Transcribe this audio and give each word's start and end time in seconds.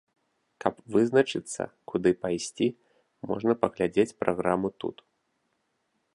Каб 0.63 0.75
вызначыцца, 0.95 1.61
куды 1.93 2.09
пайсці, 2.23 2.67
можна 3.33 3.51
паглядзець 3.67 4.11
праграму 4.25 4.67
тут. 4.85 4.97